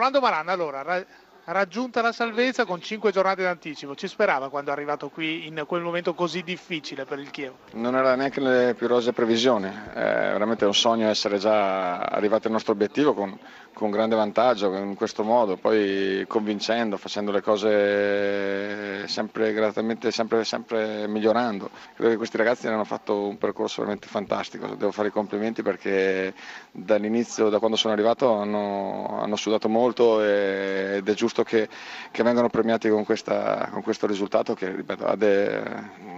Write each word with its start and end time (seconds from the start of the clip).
Rolando 0.00 0.20
Maran, 0.22 0.48
allora, 0.48 0.80
ra- 0.80 1.04
raggiunta 1.44 2.00
la 2.00 2.10
salvezza 2.10 2.64
con 2.64 2.80
5 2.80 3.12
giornate 3.12 3.42
d'anticipo, 3.42 3.94
ci 3.94 4.08
sperava 4.08 4.48
quando 4.48 4.70
è 4.70 4.72
arrivato 4.72 5.10
qui 5.10 5.46
in 5.46 5.64
quel 5.66 5.82
momento 5.82 6.14
così 6.14 6.42
difficile 6.42 7.04
per 7.04 7.18
il 7.18 7.28
Chievo? 7.30 7.56
Non 7.72 7.94
era 7.94 8.14
neanche 8.14 8.40
le 8.40 8.72
più 8.74 8.86
rose 8.86 9.12
previsioni, 9.12 9.66
è 9.68 9.92
veramente 9.92 10.64
un 10.64 10.72
sogno 10.72 11.06
essere 11.06 11.36
già 11.36 11.98
arrivati 11.98 12.46
al 12.46 12.54
nostro 12.54 12.72
obiettivo 12.72 13.12
con, 13.12 13.38
con 13.80 13.90
grande 13.90 14.14
vantaggio, 14.14 14.76
in 14.76 14.94
questo 14.94 15.22
modo, 15.22 15.56
poi 15.56 16.26
convincendo, 16.28 16.98
facendo 16.98 17.30
le 17.32 17.40
cose 17.40 19.08
sempre 19.08 19.54
gradatamente, 19.54 20.10
sempre, 20.10 20.44
sempre 20.44 21.08
migliorando. 21.08 21.70
Credo 21.94 22.10
che 22.10 22.18
questi 22.18 22.36
ragazzi 22.36 22.66
hanno 22.68 22.84
fatto 22.84 23.26
un 23.26 23.38
percorso 23.38 23.80
veramente 23.80 24.06
fantastico, 24.06 24.66
devo 24.74 24.92
fare 24.92 25.08
i 25.08 25.10
complimenti 25.10 25.62
perché 25.62 26.34
dall'inizio, 26.70 27.48
da 27.48 27.58
quando 27.58 27.78
sono 27.78 27.94
arrivato, 27.94 28.34
hanno, 28.34 29.18
hanno 29.18 29.36
sudato 29.36 29.70
molto 29.70 30.22
ed 30.22 31.08
è 31.08 31.14
giusto 31.14 31.42
che, 31.42 31.66
che 32.10 32.22
vengano 32.22 32.50
premiati 32.50 32.90
con, 32.90 33.06
questa, 33.06 33.70
con, 33.72 33.82
questo 33.82 34.06
risultato 34.06 34.52
che 34.52 34.74
ripeto, 34.74 35.06
è 35.06 35.62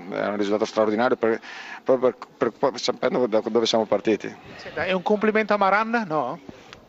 un 0.09 0.37
risultato 0.37 0.65
straordinario 0.65 1.15
per, 1.15 1.41
proprio 1.85 2.13
per, 2.37 2.51
per, 2.51 2.81
sapendo 2.81 3.29
da 3.29 3.41
dove 3.41 3.67
siamo 3.67 3.85
partiti. 3.85 4.35
È 4.75 4.91
un 4.91 5.03
complimento 5.03 5.55
a 5.55 5.59
Maran? 5.59 6.05
No? 6.09 6.41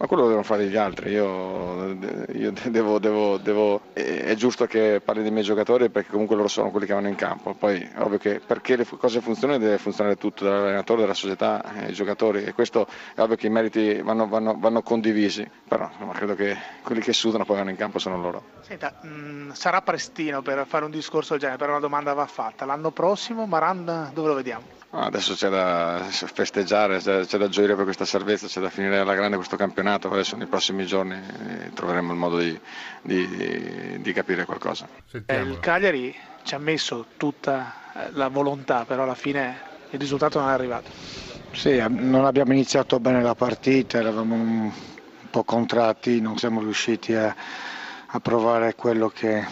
Ma 0.04 0.10
quello 0.10 0.24
lo 0.24 0.30
devono 0.32 0.46
fare 0.46 0.68
gli 0.68 0.76
altri, 0.76 1.12
io, 1.12 1.94
io 2.34 2.52
devo, 2.68 3.00
devo, 3.00 3.38
devo, 3.38 3.82
è 3.94 4.34
giusto 4.36 4.66
che 4.66 5.02
parli 5.02 5.22
dei 5.22 5.32
miei 5.32 5.46
giocatori 5.46 5.88
perché 5.88 6.10
comunque 6.12 6.36
loro 6.36 6.50
sono 6.50 6.72
quelli 6.72 6.86
che 6.86 6.94
vanno 6.94 7.08
in 7.08 7.16
campo, 7.16 7.54
poi 7.54 7.80
è 7.80 8.02
ovvio 8.02 8.18
che 8.18 8.42
perché 8.46 8.76
le 8.76 8.86
cose 8.86 9.22
funzionano 9.22 9.60
deve 9.60 9.78
funzionare 9.78 10.18
tutto, 10.18 10.44
dall'allenatore, 10.44 11.04
dalla 11.04 11.14
società, 11.14 11.64
ai 11.64 11.94
giocatori 11.94 12.44
e 12.44 12.52
questo 12.52 12.86
è 13.16 13.22
ovvio 13.22 13.38
che 13.38 13.48
i 13.48 13.50
meriti 13.50 14.02
vanno, 14.02 14.28
vanno, 14.28 14.58
vanno 14.60 14.82
condivisi, 14.82 15.50
però 15.66 15.90
insomma, 15.90 16.12
credo 16.12 16.36
che 16.36 16.58
quelli 16.84 17.00
che 17.00 17.14
sudano 17.14 17.46
poi 17.46 17.56
vanno 17.56 17.70
in 17.70 17.78
campo 17.78 17.98
sono 17.98 18.20
loro. 18.20 18.44
Senta, 18.60 18.94
mh, 19.04 19.08
mm, 19.08 19.52
sarà 19.52 19.82
prestino 19.84 20.42
per 20.42 20.66
fare 20.68 20.84
un 20.84 20.92
discorso 20.92 21.32
del 21.32 21.40
genere, 21.40 21.58
però 21.58 21.72
una 21.72 21.80
domanda 21.80 22.12
va 22.12 22.26
fatta, 22.26 22.66
l'anno 22.66 22.92
prossimo 22.92 23.46
Maran 23.46 24.10
dove 24.14 24.28
lo 24.28 24.34
vediamo? 24.34 24.83
Adesso 24.96 25.34
c'è 25.34 25.50
da 25.50 26.06
festeggiare, 26.12 27.00
c'è, 27.00 27.26
c'è, 27.26 27.40
da 27.40 27.50
gioire 27.50 27.74
per 27.76 27.84
questa 27.84 28.06
salvezza, 28.06 28.46
c'è 28.46 28.62
da 28.62 28.70
finire 28.70 29.00
alla 29.00 29.16
grande 29.16 29.38
questo 29.38 29.56
campionato, 29.56 30.08
adesso 30.08 30.36
nei 30.36 30.46
prossimi 30.46 30.86
giorni 30.86 31.16
eh, 31.16 31.74
troveremo 31.74 32.12
il 32.12 32.18
modo 32.20 32.38
di, 32.38 32.60
di, 33.02 34.00
di 34.00 34.14
capire 34.14 34.46
qualcosa. 34.46 34.88
Eh, 35.26 35.40
il 35.42 35.60
Cagliari 35.60 36.16
ci 36.44 36.54
ha 36.54 36.60
messo 36.60 37.08
tutta 37.18 37.74
eh, 37.96 38.12
la 38.12 38.28
volontà, 38.28 38.86
però 38.86 39.02
alla 39.02 39.16
fine 39.16 39.62
il 39.90 40.00
risultato 40.00 40.40
non 40.40 40.50
è 40.50 40.54
arrivato. 40.54 40.92
Sì, 41.52 41.84
non 41.90 42.26
abbiamo 42.26 42.54
iniziato 42.54 43.00
bene 43.00 43.24
la 43.24 43.34
partita, 43.34 43.98
eravamo 43.98 44.36
un 44.36 44.72
po' 45.28 45.44
contratti, 45.44 46.22
non 46.22 46.38
siamo 46.38 46.62
riusciti 46.62 47.16
a, 47.16 47.36
a 48.16 48.20
provare 48.20 48.76
quello 48.76 49.10
che 49.10 49.46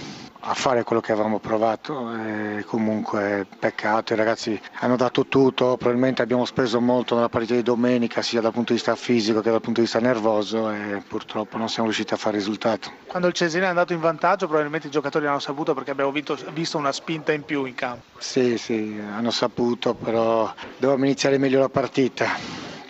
a 0.44 0.54
fare 0.56 0.84
quello 0.84 1.02
che 1.02 1.12
avevamo 1.12 1.40
provato 1.40 2.12
e 2.16 2.64
comunque 2.66 3.46
peccato, 3.60 4.14
i 4.14 4.16
ragazzi 4.16 4.60
hanno 4.80 4.96
dato 4.96 5.28
tutto, 5.28 5.78
probabilmente 5.78 6.24
abbiamo 6.24 6.46
speso 6.46 6.82
molto 6.82 7.14
nella 7.14 7.30
partita 7.30 7.54
di 7.54 7.62
domenica 7.62 8.24
sia 8.24 8.42
dal 8.42 8.52
punto 8.52 8.74
di 8.74 8.80
vista 8.80 8.96
fisico 8.96 9.42
che 9.42 9.52
dal 9.52 9.62
punto 9.62 9.82
di 9.82 9.86
vista 9.86 10.00
nervoso 10.00 10.72
e 10.72 11.04
purtroppo 11.08 11.58
non 11.58 11.70
siamo 11.70 11.86
riusciti 11.90 12.14
a 12.16 12.18
fare 12.18 12.38
risultato. 12.38 12.92
Quando 13.06 13.28
il 13.28 13.34
Cesena 13.34 13.66
è 13.66 13.70
andato 13.70 13.94
in 13.94 14.00
vantaggio 14.00 14.48
probabilmente 14.48 14.88
i 14.88 14.92
giocatori 14.92 15.28
hanno 15.28 15.38
saputo 15.38 15.76
perché 15.76 15.92
abbiamo 15.92 16.12
vinto, 16.12 16.36
visto 16.54 16.80
una 16.80 16.92
spinta 16.92 17.32
in 17.34 17.44
più 17.44 17.66
in 17.66 17.76
campo. 17.76 18.04
Sì, 18.18 18.58
sì, 18.58 19.00
hanno 19.14 19.32
saputo, 19.32 19.94
però 19.94 20.52
dovevamo 20.78 21.06
iniziare 21.06 21.38
meglio 21.38 21.60
la 21.60 21.70
partita. 21.70 22.26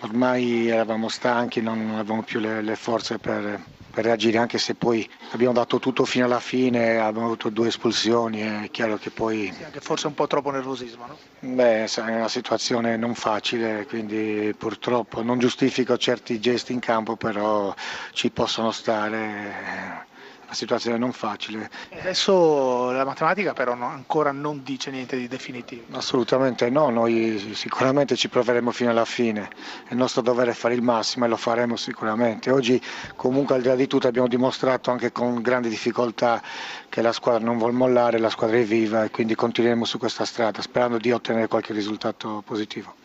Ormai 0.00 0.68
eravamo 0.68 1.08
stanchi, 1.08 1.60
non 1.60 1.90
avevamo 1.96 2.22
più 2.22 2.40
le, 2.40 2.62
le 2.62 2.76
forze 2.76 3.18
per, 3.18 3.60
per 3.92 4.04
reagire 4.04 4.38
anche 4.38 4.58
se 4.58 4.74
poi 4.74 5.08
abbiamo 5.32 5.52
dato 5.52 5.78
tutto 5.78 6.04
fino 6.04 6.24
alla 6.24 6.40
fine, 6.40 6.98
abbiamo 6.98 7.26
avuto 7.26 7.50
due 7.50 7.68
espulsioni, 7.68 8.40
è 8.40 8.70
chiaro 8.70 8.96
che 8.96 9.10
poi... 9.10 9.52
Sì, 9.54 9.64
anche 9.64 9.80
forse 9.80 10.06
un 10.06 10.14
po' 10.14 10.26
troppo 10.26 10.50
nervosismo, 10.50 11.06
no? 11.06 11.16
Beh, 11.40 11.84
è 11.84 12.00
una 12.00 12.28
situazione 12.28 12.96
non 12.96 13.14
facile, 13.14 13.86
quindi 13.86 14.54
purtroppo 14.56 15.22
non 15.22 15.38
giustifico 15.38 15.98
certi 15.98 16.40
gesti 16.40 16.72
in 16.72 16.80
campo, 16.80 17.16
però 17.16 17.74
ci 18.12 18.30
possono 18.30 18.70
stare 18.70 20.06
una 20.52 20.54
situazione 20.54 20.98
non 20.98 21.12
facile. 21.12 21.70
Adesso 21.98 22.90
la 22.90 23.04
matematica 23.04 23.54
però 23.54 23.74
no, 23.74 23.86
ancora 23.86 24.32
non 24.32 24.62
dice 24.62 24.90
niente 24.90 25.16
di 25.16 25.26
definitivo. 25.26 25.96
Assolutamente 25.96 26.68
no, 26.68 26.90
noi 26.90 27.52
sicuramente 27.54 28.16
ci 28.16 28.28
proveremo 28.28 28.70
fino 28.70 28.90
alla 28.90 29.06
fine, 29.06 29.48
è 29.88 29.92
il 29.92 29.96
nostro 29.96 30.20
dovere 30.20 30.52
fare 30.52 30.74
il 30.74 30.82
massimo 30.82 31.24
e 31.24 31.28
lo 31.28 31.36
faremo 31.36 31.76
sicuramente. 31.76 32.50
Oggi 32.50 32.80
comunque 33.16 33.54
al 33.54 33.62
di 33.62 33.68
là 33.68 33.74
di 33.74 33.86
tutto 33.86 34.06
abbiamo 34.06 34.28
dimostrato 34.28 34.90
anche 34.90 35.10
con 35.10 35.40
grandi 35.40 35.70
difficoltà 35.70 36.42
che 36.88 37.00
la 37.00 37.12
squadra 37.12 37.42
non 37.44 37.56
vuole 37.56 37.72
mollare, 37.72 38.18
la 38.18 38.30
squadra 38.30 38.58
è 38.58 38.64
viva 38.64 39.04
e 39.04 39.10
quindi 39.10 39.34
continueremo 39.34 39.86
su 39.86 39.98
questa 39.98 40.26
strada 40.26 40.60
sperando 40.60 40.98
di 40.98 41.10
ottenere 41.10 41.48
qualche 41.48 41.72
risultato 41.72 42.42
positivo. 42.44 42.94